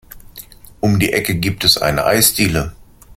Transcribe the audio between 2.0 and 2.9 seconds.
Eisdiele.